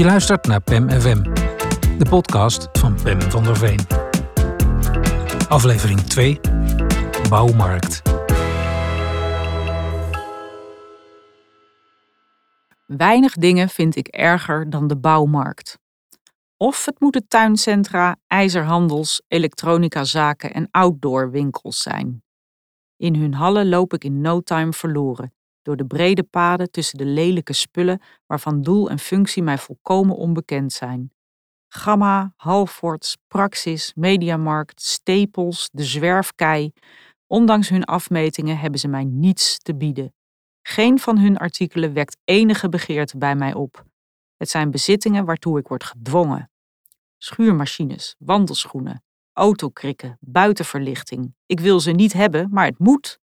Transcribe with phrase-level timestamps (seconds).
[0.00, 1.22] Je luistert naar PEM FM,
[1.98, 3.80] de podcast van Pem van der Veen.
[5.48, 6.40] Aflevering 2,
[7.28, 8.02] Bouwmarkt.
[12.86, 15.78] Weinig dingen vind ik erger dan de bouwmarkt.
[16.56, 22.22] Of het moeten tuincentra, ijzerhandels, elektronicazaken en outdoorwinkels zijn.
[22.96, 27.04] In hun hallen loop ik in no time verloren, door de brede paden tussen de
[27.04, 31.12] lelijke spullen waarvan doel en functie mij volkomen onbekend zijn.
[31.68, 36.72] Gamma, Halfords, Praxis, Mediamarkt, Stapels, de Zwerfkei.
[37.26, 40.14] Ondanks hun afmetingen hebben ze mij niets te bieden.
[40.62, 43.84] Geen van hun artikelen wekt enige begeerte bij mij op.
[44.36, 46.50] Het zijn bezittingen waartoe ik word gedwongen.
[47.18, 51.34] Schuurmachines, wandelschoenen, autokrikken, buitenverlichting.
[51.46, 53.20] Ik wil ze niet hebben, maar het moet.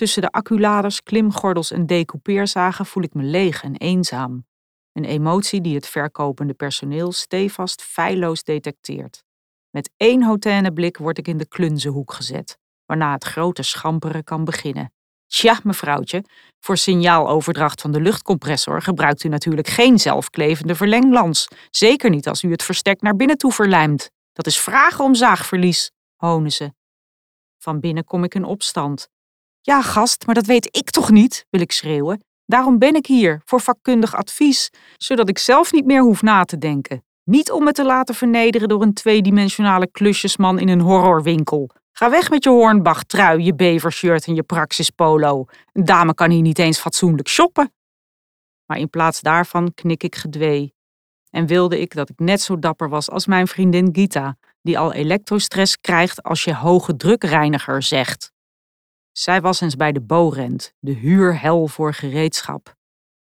[0.00, 4.46] Tussen de acculaders, klimgordels en decoupeerzagen voel ik me leeg en eenzaam.
[4.92, 9.24] Een emotie die het verkopende personeel stevast feilloos detecteert.
[9.70, 14.44] Met één hotene blik word ik in de klunzenhoek gezet, waarna het grote schamperen kan
[14.44, 14.92] beginnen.
[15.26, 16.24] Tja, mevrouwtje,
[16.60, 21.48] voor signaaloverdracht van de luchtcompressor gebruikt u natuurlijk geen zelfklevende verlenglans.
[21.70, 24.10] Zeker niet als u het verstek naar binnen toe verlijmt.
[24.32, 26.72] Dat is vragen om zaagverlies, honen ze.
[27.58, 29.08] Van binnen kom ik in opstand.
[29.60, 32.24] Ja, gast, maar dat weet ik toch niet, wil ik schreeuwen.
[32.44, 36.58] Daarom ben ik hier, voor vakkundig advies, zodat ik zelf niet meer hoef na te
[36.58, 37.04] denken.
[37.24, 41.70] Niet om me te laten vernederen door een tweedimensionale klusjesman in een horrorwinkel.
[41.92, 45.44] Ga weg met je hornbach-trui, je bevershirt en je praxispolo.
[45.72, 47.72] Een dame kan hier niet eens fatsoenlijk shoppen.
[48.66, 50.74] Maar in plaats daarvan knik ik gedwee.
[51.30, 54.92] En wilde ik dat ik net zo dapper was als mijn vriendin Gita, die al
[54.92, 58.32] elektrostress krijgt als je hoge drukreiniger zegt.
[59.12, 62.74] Zij was eens bij de Borent, de huurhel voor gereedschap.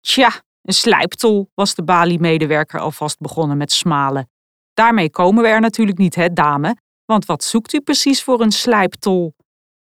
[0.00, 4.30] Tja, een slijptol, was de Bali-medewerker alvast begonnen met smalen.
[4.74, 6.76] Daarmee komen we er natuurlijk niet, hè, dame?
[7.04, 9.34] Want wat zoekt u precies voor een slijptol?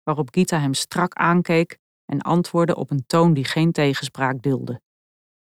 [0.02, 4.80] Waarop Gita hem strak aankeek en antwoordde op een toon die geen tegenspraak dulde.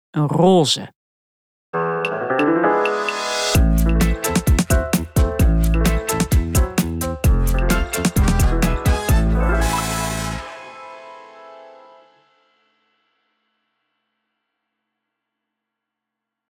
[0.10, 0.94] Een roze.